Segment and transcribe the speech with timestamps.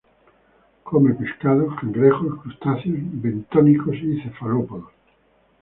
[0.83, 4.91] Come pescados, cangrejos, crustáceos bentónicos y cefalópodos.